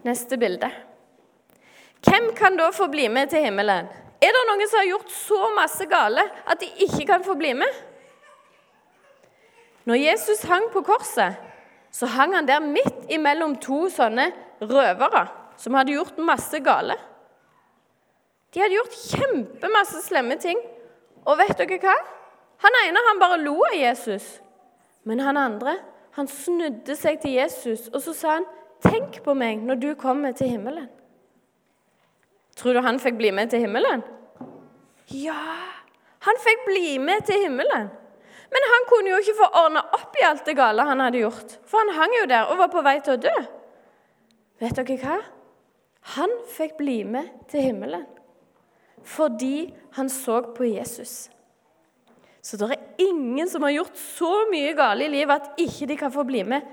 Neste 0.02 0.38
bilde. 0.40 0.70
Hvem 2.08 2.30
kan 2.36 2.56
da 2.56 2.70
få 2.72 2.88
bli 2.88 3.08
med 3.08 3.26
til 3.26 3.44
himmelen? 3.44 3.88
Er 4.20 4.32
det 4.36 4.46
noen 4.48 4.68
som 4.68 4.80
har 4.80 4.88
gjort 4.88 5.12
så 5.12 5.50
masse 5.56 5.86
gale 5.88 6.24
at 6.48 6.60
de 6.60 6.68
ikke 6.86 7.06
kan 7.12 7.24
få 7.24 7.36
bli 7.36 7.52
med? 7.56 7.68
Når 9.84 10.00
Jesus 10.00 10.42
hang 10.48 10.64
på 10.72 10.80
korset, 10.84 11.36
så 11.92 12.06
hang 12.06 12.34
han 12.34 12.48
der 12.48 12.60
midt 12.60 13.08
imellom 13.12 13.56
to 13.60 13.88
sånne 13.92 14.30
røvere 14.60 15.26
som 15.60 15.76
hadde 15.76 15.92
gjort 15.92 16.18
masse 16.24 16.58
gale. 16.64 16.96
De 18.50 18.62
hadde 18.62 18.78
gjort 18.78 18.96
kjempemasse 19.12 20.00
slemme 20.06 20.38
ting. 20.40 20.58
Og 21.28 21.36
vet 21.38 21.58
dere 21.60 21.78
hva? 21.82 21.96
Han 22.64 22.78
ene 22.86 23.02
han 23.06 23.20
bare 23.20 23.40
lo 23.42 23.58
av 23.68 23.76
Jesus. 23.76 24.38
Men 25.04 25.20
han 25.24 25.38
andre 25.40 25.76
han 26.16 26.28
snudde 26.28 26.96
seg 26.98 27.20
til 27.22 27.36
Jesus 27.36 27.86
og 27.92 28.00
så 28.02 28.14
sa 28.16 28.32
han, 28.38 28.46
'Tenk 28.80 29.22
på 29.22 29.34
meg 29.36 29.60
når 29.60 29.74
du 29.80 29.94
kommer 29.94 30.32
til 30.32 30.48
himmelen.' 30.48 30.88
Tror 32.56 32.72
du 32.74 32.80
han 32.80 32.98
fikk 32.98 33.16
bli 33.16 33.30
med 33.30 33.50
til 33.50 33.60
himmelen? 33.60 34.02
Ja, 35.08 35.56
han 36.20 36.36
fikk 36.44 36.64
bli 36.66 36.98
med 36.98 37.24
til 37.26 37.40
himmelen. 37.44 37.90
Men 38.50 38.66
han 38.72 38.86
kunne 38.88 39.10
jo 39.10 39.16
ikke 39.22 39.36
få 39.38 39.48
ordna 39.64 39.80
opp 39.96 40.16
i 40.20 40.24
alt 40.26 40.44
det 40.46 40.56
gale 40.56 40.82
han 40.82 41.00
hadde 41.00 41.22
gjort. 41.22 41.58
For 41.64 41.78
han 41.78 41.94
hang 41.94 42.16
jo 42.20 42.26
der 42.26 42.50
og 42.50 42.58
var 42.58 42.68
på 42.68 42.82
vei 42.82 43.00
til 43.00 43.14
å 43.14 43.22
dø. 43.22 43.36
Vet 44.60 44.76
dere 44.76 44.96
hva? 45.00 45.20
Han 46.16 46.32
fikk 46.56 46.78
bli 46.80 47.02
med 47.04 47.28
til 47.50 47.70
himmelen 47.70 48.06
fordi 49.10 49.70
han 49.96 50.10
så 50.12 50.42
på 50.52 50.66
Jesus. 50.68 51.30
Så 52.44 52.56
det 52.60 52.66
er 52.72 53.04
ingen 53.04 53.48
som 53.48 53.64
har 53.64 53.72
gjort 53.72 53.96
så 53.96 54.44
mye 54.50 54.74
galt 54.76 55.04
i 55.04 55.08
livet 55.08 55.40
at 55.40 55.62
ikke 55.64 55.88
de 55.88 55.96
kan 55.96 56.12
få 56.12 56.24
bli 56.28 56.42
med. 56.44 56.66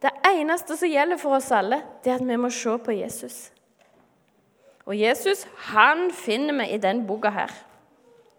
Det 0.00 0.12
eneste 0.28 0.76
som 0.76 0.88
gjelder 0.88 1.20
for 1.20 1.36
oss 1.36 1.50
alle, 1.52 1.82
det 2.04 2.12
er 2.12 2.20
at 2.20 2.28
vi 2.28 2.36
må 2.40 2.50
se 2.52 2.76
på 2.84 2.94
Jesus. 2.96 3.38
Og 4.88 4.96
Jesus 4.96 5.46
han 5.70 6.08
finner 6.16 6.56
vi 6.62 6.70
i 6.74 6.80
den 6.80 7.04
boka 7.06 7.32
her. 7.32 7.52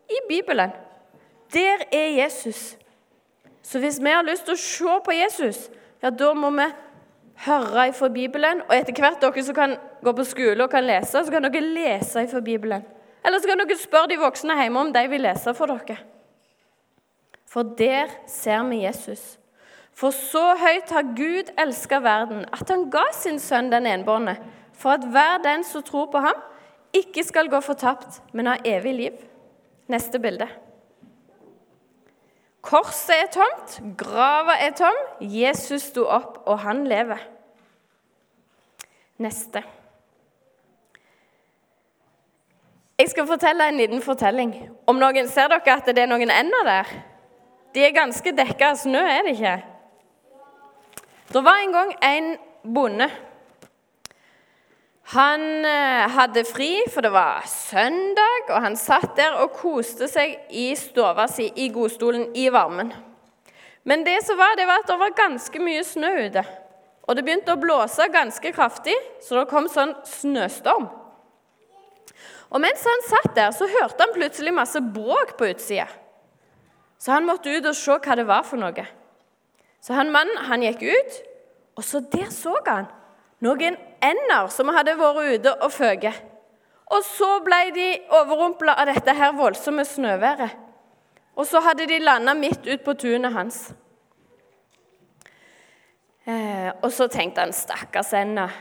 I 0.10 0.22
Bibelen. 0.28 0.72
Der 1.54 1.86
er 1.92 2.08
Jesus. 2.24 2.78
Så 3.62 3.80
hvis 3.80 4.00
vi 4.02 4.10
har 4.10 4.26
lyst 4.26 4.46
til 4.46 4.58
å 4.58 4.64
se 4.64 4.98
på 5.06 5.14
Jesus, 5.16 5.70
ja, 6.02 6.10
da 6.10 6.34
må 6.34 6.50
vi 6.56 6.66
høre 7.46 7.88
ifra 7.92 8.10
Bibelen. 8.10 8.64
Og 8.68 8.76
etter 8.76 8.98
hvert 8.98 9.22
dere 9.22 9.44
som 9.46 9.56
kan 9.56 9.78
gå 10.04 10.14
på 10.18 10.26
skole 10.26 10.64
og 10.64 10.72
kan 10.72 10.86
lese, 10.86 11.24
så 11.24 11.32
kan 11.32 11.46
dere 11.46 11.62
lese 11.62 12.26
fra 12.32 12.42
Bibelen. 12.44 12.86
Eller 13.26 13.40
så 13.40 13.50
kan 13.50 13.62
dere 13.62 13.78
spørre 13.78 14.10
de 14.12 14.18
voksne 14.22 14.58
hjemme 14.58 14.82
om 14.82 14.94
de 14.94 15.04
vil 15.12 15.24
lese 15.28 15.54
for 15.58 15.70
dere. 15.70 16.00
For 17.52 17.68
der 17.78 18.12
ser 18.28 18.64
vi 18.70 18.84
Jesus. 18.86 19.38
For 19.94 20.16
så 20.16 20.56
høyt 20.58 20.92
har 20.96 21.12
Gud 21.18 21.52
elska 21.60 22.00
verden, 22.00 22.46
at 22.54 22.70
han 22.72 22.88
ga 22.90 23.04
sin 23.14 23.40
sønn 23.44 23.70
den 23.74 23.90
enbårne, 23.90 24.38
for 24.74 24.96
at 24.96 25.06
hver 25.06 25.42
den 25.44 25.66
som 25.68 25.84
tror 25.84 26.08
på 26.14 26.22
ham, 26.24 26.40
ikke 26.96 27.24
skal 27.24 27.50
gå 27.52 27.60
fortapt, 27.64 28.22
men 28.34 28.48
ha 28.48 28.56
evig 28.66 28.94
liv. 28.96 29.20
Neste 29.92 30.20
bilde. 30.20 30.48
Korset 32.62 33.16
er 33.16 33.30
tomt, 33.34 33.78
grava 33.98 34.56
er 34.62 34.74
tom, 34.78 34.98
Jesus 35.20 35.90
sto 35.92 36.06
opp, 36.06 36.44
og 36.46 36.60
han 36.66 36.86
lever. 36.88 37.22
Neste. 39.22 39.64
Jeg 43.02 43.10
skal 43.10 43.26
fortelle 43.26 43.66
en 43.66 43.80
liten 43.80 44.02
fortelling. 44.06 44.52
Om 44.86 45.00
noen 45.02 45.26
Ser 45.32 45.50
dere 45.50 45.74
at 45.74 45.88
det 45.90 46.04
er 46.04 46.10
noen 46.12 46.30
ender 46.30 46.68
der? 46.68 46.90
De 47.74 47.82
er 47.82 47.96
ganske 47.96 48.34
dekka 48.38 48.76
av 48.76 48.78
snø, 48.78 49.02
er 49.02 49.26
det 49.26 49.32
ikke? 49.40 49.54
Det 51.34 51.42
var 51.42 51.64
en 51.64 51.74
gang 51.74 51.96
en 52.06 52.28
bonde. 52.76 53.08
Han 55.16 55.48
eh, 55.66 56.14
hadde 56.14 56.46
fri, 56.46 56.70
for 56.94 57.02
det 57.02 57.14
var 57.16 57.42
søndag, 57.50 58.52
og 58.52 58.62
han 58.68 58.78
satt 58.78 59.18
der 59.18 59.40
og 59.42 59.58
koste 59.58 60.06
seg 60.12 60.38
i 60.54 60.70
stua 60.78 61.26
si, 61.32 61.50
i 61.58 61.72
godstolen, 61.74 62.30
i 62.38 62.52
varmen. 62.54 62.94
Men 63.82 64.06
det 64.06 64.20
som 64.28 64.38
var, 64.38 64.54
det 64.60 64.70
var 64.70 64.86
at 64.86 64.94
det 64.94 65.02
var 65.02 65.20
ganske 65.26 65.66
mye 65.66 65.82
snø 65.90 66.16
ute. 66.28 66.46
Og 67.10 67.18
det 67.18 67.26
begynte 67.26 67.58
å 67.58 67.62
blåse 67.66 68.12
ganske 68.14 68.54
kraftig, 68.54 69.00
så 69.26 69.42
det 69.42 69.50
kom 69.50 69.72
sånn 69.72 69.98
snøstorm. 70.06 70.92
Og 72.52 72.60
mens 72.60 72.84
han 72.84 73.04
satt 73.08 73.36
der, 73.36 73.52
så 73.56 73.68
hørte 73.70 74.04
han 74.04 74.16
plutselig 74.16 74.54
masse 74.54 74.82
bråk 74.94 75.38
på 75.40 75.48
utsida. 75.54 75.88
Så 77.00 77.16
han 77.16 77.26
måtte 77.26 77.50
ut 77.50 77.66
og 77.66 77.76
se 77.76 77.96
hva 77.98 78.18
det 78.20 78.28
var 78.30 78.44
for 78.46 78.62
noe. 78.62 78.86
Så 79.82 79.96
han 79.98 80.12
mannen 80.14 80.44
han 80.50 80.64
gikk 80.66 80.84
ut, 80.84 81.22
og 81.80 81.86
så 81.88 82.04
der 82.12 82.30
så 82.34 82.58
han 82.68 82.90
noen 83.42 83.78
ender 84.04 84.52
som 84.54 84.70
hadde 84.70 84.98
vært 85.00 85.40
ute 85.40 85.54
og 85.64 85.72
føket. 85.74 86.20
Og 86.92 87.06
så 87.08 87.30
ble 87.46 87.62
de 87.74 87.88
overrumpla 88.12 88.76
av 88.82 88.92
dette 88.92 89.16
her 89.16 89.32
voldsomme 89.38 89.86
snøværet. 89.88 90.58
Og 91.40 91.48
så 91.48 91.62
hadde 91.64 91.88
de 91.88 92.02
landa 92.04 92.36
midt 92.36 92.68
ut 92.68 92.84
på 92.84 92.94
tunet 93.00 93.32
hans. 93.34 93.62
Eh, 96.28 96.70
og 96.84 96.92
så 96.94 97.08
tenkte 97.10 97.46
han 97.46 97.56
stakkars 97.56 98.12
ender. 98.14 98.52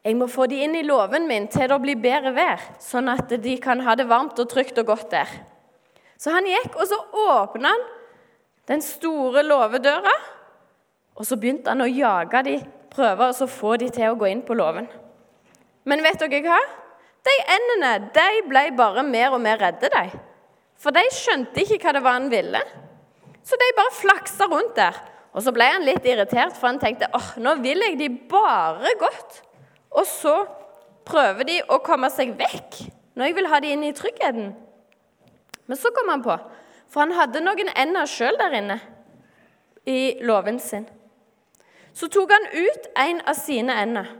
Jeg 0.00 0.16
må 0.16 0.30
få 0.32 0.46
de 0.48 0.62
inn 0.64 0.74
i 0.78 0.86
låven 0.86 1.26
min 1.28 1.46
til 1.52 1.68
det 1.68 1.76
blir 1.82 1.98
bedre 2.00 2.32
vær, 2.32 2.62
sånn 2.80 3.10
at 3.12 3.32
de 3.42 3.56
kan 3.60 3.82
ha 3.84 3.96
det 3.98 4.08
varmt 4.08 4.38
og 4.40 4.48
trygt 4.48 4.78
og 4.80 4.88
godt 4.94 5.10
der. 5.12 5.32
Så 6.20 6.32
han 6.32 6.48
gikk, 6.48 6.72
og 6.76 6.88
så 6.88 6.98
åpna 7.28 7.72
han 7.74 7.84
den 8.70 8.82
store 8.84 9.42
låvedøra. 9.44 10.12
Og 11.20 11.26
så 11.28 11.36
begynte 11.36 11.72
han 11.72 11.84
å 11.84 11.88
jage 11.90 12.42
de, 12.46 12.56
prøve 12.92 13.28
å 13.28 13.48
få 13.50 13.76
de 13.80 13.90
til 13.92 14.08
å 14.08 14.16
gå 14.18 14.28
inn 14.30 14.42
på 14.46 14.56
låven. 14.56 14.88
Men 15.84 16.04
vet 16.04 16.20
dere 16.22 16.40
hva? 16.44 16.58
De 17.26 17.36
endene 17.56 17.92
de 18.16 18.28
ble 18.48 18.64
bare 18.78 19.04
mer 19.04 19.36
og 19.36 19.42
mer 19.44 19.60
redde, 19.60 19.90
de. 19.92 20.20
For 20.80 20.96
de 20.96 21.04
skjønte 21.12 21.60
ikke 21.60 21.82
hva 21.82 21.94
det 21.96 22.04
var 22.06 22.16
han 22.16 22.30
ville. 22.32 22.60
Så 23.44 23.58
de 23.60 23.68
bare 23.76 23.96
flaksa 23.98 24.48
rundt 24.48 24.76
der. 24.78 24.96
Og 25.36 25.44
så 25.44 25.52
ble 25.54 25.68
han 25.68 25.84
litt 25.86 26.06
irritert, 26.08 26.56
for 26.56 26.70
han 26.70 26.80
tenkte 26.80 27.10
åh, 27.16 27.34
nå 27.42 27.58
vil 27.60 27.84
jeg 27.84 27.98
de 28.00 28.08
bare 28.30 28.96
godt. 29.00 29.42
Og 29.90 30.06
så 30.06 30.34
prøver 31.08 31.46
de 31.48 31.58
å 31.68 31.80
komme 31.84 32.10
seg 32.12 32.36
vekk 32.38 32.82
når 33.18 33.26
jeg 33.26 33.36
vil 33.36 33.50
ha 33.50 33.60
de 33.60 33.72
inn 33.74 33.84
i 33.84 33.94
tryggheten. 33.96 34.52
Men 35.66 35.78
så 35.78 35.90
kom 35.94 36.08
han 36.12 36.22
på, 36.24 36.36
for 36.90 37.04
han 37.04 37.14
hadde 37.18 37.42
noen 37.42 37.72
ender 37.78 38.08
sjøl 38.10 38.38
der 38.38 38.56
inne 38.58 38.78
i 39.86 40.20
låven 40.26 40.60
sin. 40.62 40.86
Så 41.94 42.08
tok 42.12 42.30
han 42.30 42.46
ut 42.54 42.86
en 42.98 43.20
av 43.28 43.38
sine 43.38 43.74
ender 43.82 44.12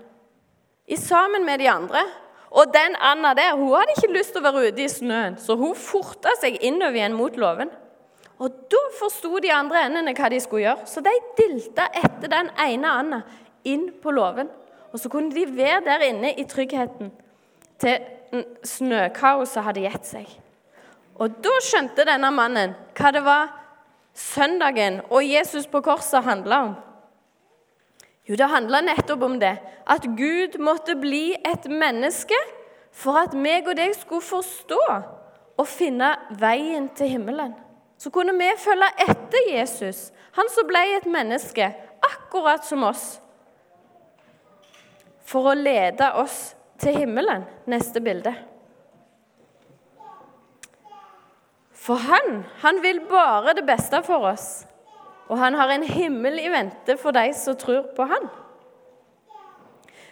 i 0.90 0.98
sammen 0.98 1.46
med 1.46 1.62
de 1.62 1.68
andre, 1.70 2.02
Og 2.50 2.66
den 2.74 2.96
anda 2.98 3.34
der 3.34 3.56
hun 3.56 3.68
hadde 3.76 3.94
ikke 3.94 4.12
lyst 4.12 4.34
til 4.34 4.42
å 4.42 4.48
være 4.48 4.70
ute 4.72 4.82
i 4.82 4.90
snøen, 4.90 5.36
så 5.38 5.54
hun 5.58 5.76
forta 5.78 6.32
seg 6.40 6.58
innover 6.66 6.98
igjen 6.98 7.14
mot 7.14 7.36
låven. 7.38 7.70
Og 8.42 8.56
da 8.72 8.80
forsto 8.98 9.38
de 9.42 9.52
andre 9.54 9.84
endene 9.86 10.14
hva 10.18 10.30
de 10.32 10.40
skulle 10.42 10.64
gjøre, 10.64 10.88
så 10.90 11.02
de 11.04 11.12
dilta 11.38 11.86
etter 11.94 12.32
den 12.32 12.50
ene 12.58 12.94
anda 13.02 13.20
inn 13.68 13.90
på 14.02 14.14
låven. 14.16 14.50
Og 14.92 15.00
så 15.00 15.08
kunne 15.08 15.34
de 15.34 15.46
være 15.56 15.80
der 15.86 16.04
inne 16.10 16.34
i 16.34 16.44
tryggheten 16.44 17.12
til 17.80 17.98
snøkaoset 18.66 19.64
hadde 19.66 19.86
gitt 19.86 20.06
seg. 20.06 20.28
Og 21.20 21.40
da 21.44 21.52
skjønte 21.64 22.06
denne 22.08 22.30
mannen 22.32 22.76
hva 22.96 23.10
det 23.14 23.22
var 23.26 23.50
søndagen 24.16 25.00
og 25.10 25.24
Jesus 25.26 25.66
på 25.70 25.82
korset 25.84 26.24
handla 26.24 26.62
om. 26.68 26.74
Jo, 28.28 28.36
det 28.38 28.50
handla 28.52 28.80
nettopp 28.84 29.22
om 29.26 29.38
det. 29.40 29.56
At 29.90 30.06
Gud 30.16 30.58
måtte 30.62 30.94
bli 30.98 31.34
et 31.34 31.66
menneske 31.66 32.36
for 32.94 33.18
at 33.24 33.34
meg 33.34 33.68
og 33.68 33.78
deg 33.78 33.94
skulle 33.96 34.24
forstå 34.24 34.80
og 35.60 35.66
finne 35.68 36.12
veien 36.40 36.88
til 36.96 37.14
himmelen. 37.16 37.54
Så 38.00 38.12
kunne 38.14 38.32
vi 38.38 38.48
følge 38.56 38.88
etter 39.04 39.50
Jesus, 39.50 40.08
han 40.32 40.48
som 40.48 40.68
ble 40.68 40.80
et 40.96 41.08
menneske, 41.10 41.66
akkurat 42.06 42.64
som 42.64 42.86
oss, 42.88 43.18
for 45.30 45.52
å 45.52 45.58
lede 45.58 46.08
oss 46.18 46.54
til 46.80 46.96
himmelen. 47.02 47.44
Neste 47.70 48.02
bilde. 48.02 48.32
For 51.80 52.00
han, 52.02 52.42
han 52.60 52.82
vil 52.82 53.00
bare 53.08 53.54
det 53.56 53.64
beste 53.68 54.02
for 54.06 54.26
oss. 54.32 54.48
Og 55.30 55.38
han 55.38 55.54
har 55.54 55.70
en 55.70 55.86
himmel 55.86 56.40
i 56.42 56.50
vente 56.50 56.96
for 56.98 57.14
de 57.14 57.30
som 57.38 57.56
tror 57.58 57.86
på 57.96 58.06
han. 58.10 58.26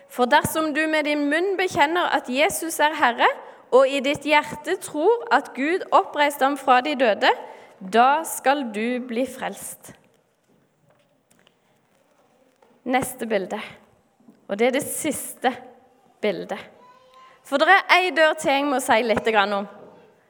For 0.08 0.30
dersom 0.30 0.70
du 0.72 0.86
med 0.88 1.04
din 1.04 1.26
munn 1.28 1.56
bekjenner 1.58 2.14
at 2.16 2.30
Jesus 2.32 2.78
er 2.80 2.96
Herre, 2.96 3.28
og 3.74 3.90
i 3.90 4.00
ditt 4.00 4.24
hjerte 4.24 4.78
tror 4.80 5.26
at 5.34 5.50
Gud 5.56 5.84
oppreiste 5.92 6.46
ham 6.46 6.56
fra 6.56 6.78
de 6.80 6.94
døde, 6.96 7.28
da 7.78 8.22
skal 8.24 8.64
du 8.72 9.02
bli 9.04 9.26
frelst. 9.28 9.92
Neste 12.88 13.28
bilde, 13.28 13.60
og 14.48 14.58
det 14.58 14.68
er 14.68 14.76
det 14.78 14.84
siste 14.86 15.52
bildet. 16.22 16.60
For 17.44 17.60
det 17.60 17.68
er 17.72 17.96
ei 17.96 18.10
dør 18.16 18.34
til 18.40 18.52
jeg 18.52 18.66
må 18.68 18.80
si 18.82 19.00
litt 19.04 19.28
om. 19.44 19.68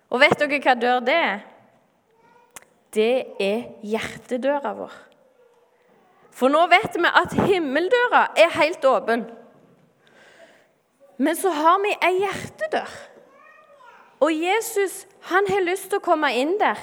Og 0.08 0.20
vet 0.20 0.38
dere 0.38 0.60
hva 0.62 0.74
dør 0.74 1.00
det 1.04 1.14
er? 1.14 1.40
Det 2.94 3.14
er 3.42 3.64
hjertedøra 3.84 4.72
vår. 4.74 4.94
For 6.32 6.50
nå 6.50 6.62
vet 6.70 6.94
vi 6.94 7.10
at 7.10 7.34
himmeldøra 7.48 8.28
er 8.38 8.54
helt 8.54 8.84
åpen. 8.86 9.26
Men 11.18 11.36
så 11.36 11.50
har 11.50 11.80
vi 11.82 11.96
ei 12.06 12.14
hjertedør. 12.20 12.90
Og 14.22 14.34
Jesus 14.34 15.04
han 15.30 15.46
har 15.50 15.66
lyst 15.66 15.90
til 15.90 15.98
å 15.98 16.04
komme 16.04 16.30
inn 16.38 16.54
der. 16.60 16.78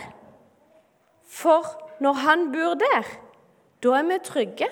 For 1.25 1.68
når 2.04 2.20
han 2.24 2.50
bor 2.51 2.75
der, 2.80 3.08
da 3.84 3.96
er 4.00 4.10
vi 4.10 4.20
trygge. 4.24 4.70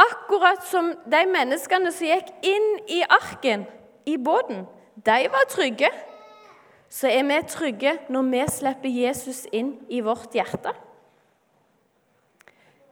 Akkurat 0.00 0.64
som 0.66 0.92
de 1.04 1.26
menneskene 1.28 1.92
som 1.92 2.08
gikk 2.08 2.30
inn 2.46 2.70
i 2.88 3.02
arken, 3.04 3.66
i 4.06 4.16
båten, 4.18 4.64
de 4.96 5.18
var 5.30 5.44
trygge 5.50 5.90
så 6.92 7.08
er 7.08 7.24
vi 7.24 7.38
trygge 7.48 7.94
når 8.12 8.26
vi 8.28 8.40
slipper 8.52 8.92
Jesus 8.92 9.46
inn 9.52 9.72
i 9.88 10.02
vårt 10.04 10.34
hjerte. 10.36 10.74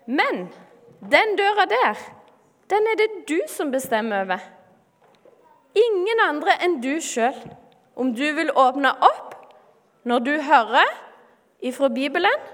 Men 0.09 0.47
den 1.13 1.37
døra 1.37 1.67
der, 1.69 2.01
den 2.73 2.89
er 2.89 2.97
det 2.97 3.11
du 3.29 3.37
som 3.49 3.73
bestemmer 3.75 4.25
over. 4.25 4.41
Ingen 5.77 6.23
andre 6.25 6.57
enn 6.65 6.81
du 6.83 6.95
sjøl. 7.05 7.37
Om 8.01 8.15
du 8.17 8.25
vil 8.33 8.49
åpne 8.57 8.95
opp 9.05 9.35
når 10.09 10.25
du 10.25 10.33
hører 10.47 10.89
ifra 11.61 11.91
Bibelen, 11.93 12.47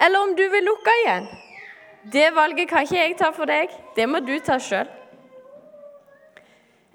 eller 0.00 0.24
om 0.24 0.32
du 0.38 0.46
vil 0.48 0.64
lukke 0.64 0.94
igjen. 1.02 1.26
Det 2.02 2.30
valget 2.34 2.68
kan 2.68 2.86
ikke 2.86 2.96
jeg 2.96 3.16
ta 3.18 3.28
for 3.36 3.48
deg. 3.50 3.72
Det 3.96 4.08
må 4.08 4.22
du 4.24 4.32
ta 4.44 4.56
sjøl. 4.62 4.88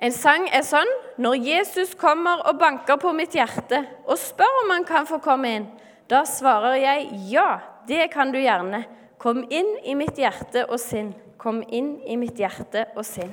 En 0.02 0.12
sang 0.12 0.48
er 0.52 0.66
sånn 0.66 0.90
når 1.22 1.38
Jesus 1.40 1.94
kommer 1.96 2.42
og 2.50 2.58
banker 2.60 2.98
på 3.00 3.14
mitt 3.16 3.38
hjerte 3.38 3.80
og 4.04 4.20
spør 4.20 4.62
om 4.64 4.74
han 4.74 4.88
kan 4.88 5.08
få 5.08 5.22
komme 5.24 5.54
inn. 5.60 5.68
Da 6.12 6.26
svarer 6.28 6.76
jeg 6.82 7.08
ja, 7.32 7.62
det 7.88 8.10
kan 8.14 8.34
du 8.34 8.40
gjerne. 8.42 8.84
Kom 9.22 9.46
inn 9.50 9.72
i 9.88 9.96
mitt 9.98 10.20
hjerte 10.20 10.66
og 10.68 10.78
sinn. 10.82 11.14
Kom 11.42 11.64
inn 11.64 11.96
i 12.06 12.18
mitt 12.20 12.38
hjerte 12.42 12.88
og 12.96 13.06
sinn. 13.08 13.32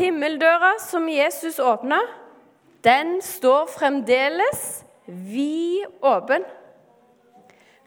Himmeldøra 0.00 0.76
som 0.80 1.08
Jesus 1.10 1.58
åpna, 1.60 1.98
den 2.86 3.18
står 3.22 3.66
fremdeles 3.74 4.84
vid 5.04 5.84
åpen. 6.06 6.46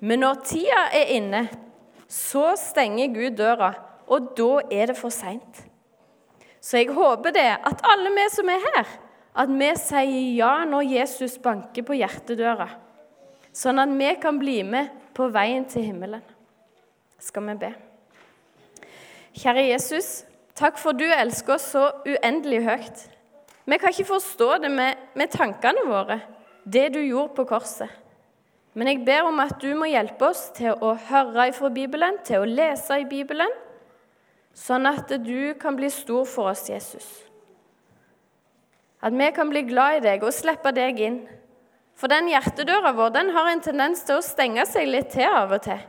Men 0.03 0.19
når 0.19 0.41
tida 0.43 0.87
er 0.91 1.13
inne, 1.15 1.45
så 2.11 2.51
stenger 2.59 3.13
Gud 3.15 3.37
døra 3.39 3.71
og 4.11 4.33
da 4.37 4.49
er 4.71 4.91
det 4.91 4.97
for 4.99 5.13
seint. 5.13 5.63
Så 6.63 6.79
jeg 6.79 6.95
håper 6.95 7.33
det, 7.35 7.47
at 7.65 7.83
alle 7.87 8.11
vi 8.15 8.25
som 8.31 8.51
er 8.51 8.65
her, 8.67 8.91
at 9.33 9.49
vi 9.51 9.69
sier 9.79 10.35
ja 10.37 10.51
når 10.67 10.89
Jesus 10.91 11.37
banker 11.41 11.85
på 11.87 11.97
hjertedøra, 11.97 12.67
sånn 13.55 13.81
at 13.81 13.95
vi 13.97 14.11
kan 14.21 14.37
bli 14.39 14.59
med 14.67 14.91
på 15.15 15.27
veien 15.33 15.65
til 15.69 15.87
himmelen. 15.87 16.21
Skal 17.19 17.47
vi 17.47 17.57
be? 17.63 17.71
Kjære 19.33 19.65
Jesus, 19.71 20.11
takk 20.57 20.77
for 20.77 20.95
du 20.95 21.05
elsker 21.07 21.55
oss 21.55 21.71
så 21.73 21.87
uendelig 22.05 22.61
høyt. 22.67 23.03
Vi 23.65 23.79
kan 23.79 23.93
ikke 23.93 24.11
forstå 24.11 24.49
det 24.65 24.71
med, 24.71 24.99
med 25.15 25.31
tankene 25.31 25.87
våre, 25.87 26.19
det 26.63 26.89
du 26.93 26.99
gjorde 27.01 27.35
på 27.39 27.47
korset. 27.49 28.02
Men 28.73 28.89
jeg 28.89 29.03
ber 29.05 29.27
om 29.29 29.41
at 29.43 29.59
du 29.61 29.69
må 29.77 29.85
hjelpe 29.91 30.31
oss 30.31 30.47
til 30.57 30.73
å 30.73 30.95
høre 31.09 31.49
ifra 31.51 31.69
Bibelen, 31.73 32.17
til 32.25 32.41
å 32.41 32.49
lese 32.49 32.97
i 33.03 33.05
Bibelen, 33.09 33.51
sånn 34.57 34.89
at 34.89 35.11
du 35.21 35.53
kan 35.61 35.77
bli 35.77 35.89
stor 35.93 36.25
for 36.29 36.49
oss, 36.53 36.65
Jesus. 36.69 37.07
At 39.03 39.13
vi 39.13 39.29
kan 39.35 39.49
bli 39.51 39.65
glad 39.67 39.99
i 39.99 40.03
deg 40.05 40.25
og 40.25 40.33
slippe 40.33 40.71
deg 40.73 41.01
inn. 41.05 41.21
For 41.99 42.09
den 42.09 42.31
hjertedøra 42.31 42.93
vår 42.97 43.13
den 43.13 43.33
har 43.35 43.51
en 43.51 43.61
tendens 43.61 44.01
til 44.07 44.17
å 44.17 44.25
stenge 44.25 44.65
seg 44.65 44.89
litt 44.89 45.11
til 45.13 45.29
av 45.29 45.53
og 45.53 45.65
til. 45.67 45.81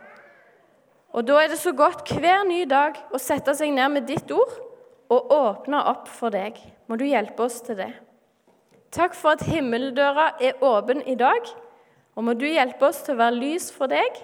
Og 1.14 1.24
Da 1.24 1.38
er 1.40 1.48
det 1.48 1.60
så 1.62 1.72
godt 1.72 2.10
hver 2.10 2.42
ny 2.44 2.64
dag 2.66 2.98
å 3.14 3.20
sette 3.22 3.54
seg 3.54 3.70
ned 3.72 3.92
med 3.94 4.08
ditt 4.10 4.30
ord 4.34 4.50
og 5.14 5.30
åpne 5.32 5.80
opp 5.92 6.08
for 6.10 6.34
deg. 6.34 6.58
Må 6.90 6.98
du 6.98 7.06
hjelpe 7.06 7.46
oss 7.46 7.60
til 7.62 7.78
det. 7.78 7.92
Takk 8.94 9.14
for 9.14 9.38
at 9.38 9.46
himmeldøra 9.46 10.34
er 10.42 10.58
åpen 10.62 11.02
i 11.06 11.14
dag, 11.18 11.46
og 12.14 12.24
må 12.26 12.34
du 12.38 12.46
hjelpe 12.46 12.86
oss 12.86 13.02
til 13.04 13.16
å 13.16 13.22
være 13.22 13.38
lys 13.40 13.70
for 13.74 13.90
deg. 13.90 14.20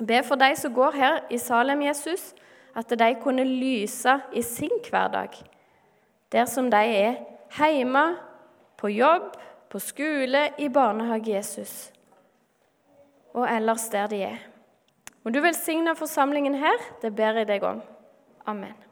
Be 0.00 0.22
for 0.26 0.40
de 0.40 0.50
som 0.58 0.74
går 0.74 0.96
her 0.98 1.18
i 1.30 1.38
Salem, 1.38 1.84
Jesus, 1.84 2.32
at 2.74 2.90
de 2.90 3.10
kunne 3.22 3.44
lyse 3.46 4.16
i 4.34 4.42
sin 4.42 4.72
hverdag, 4.88 5.36
der 6.32 6.48
som 6.50 6.70
de 6.70 6.80
er 6.82 7.20
hjemme, 7.54 8.06
på 8.76 8.90
jobb, 8.90 9.36
på 9.70 9.78
skole, 9.78 10.48
i 10.58 10.68
barnehage 10.68 11.30
Jesus, 11.30 11.92
og 13.34 13.46
ellers 13.48 13.86
der 13.92 14.10
de 14.10 14.22
er. 14.26 14.42
Må 15.24 15.30
du 15.32 15.40
velsigne 15.40 15.94
forsamlingen 15.96 16.58
her, 16.58 16.82
det 17.02 17.14
ber 17.16 17.40
jeg 17.40 17.48
deg 17.48 17.64
om. 17.64 17.80
Amen. 18.46 18.83